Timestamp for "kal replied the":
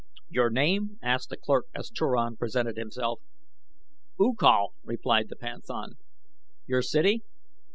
4.33-5.35